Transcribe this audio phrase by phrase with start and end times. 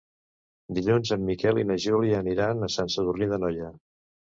[0.77, 3.73] Dilluns en Miquel i na Júlia aniran a Sant Sadurní d'Anoia.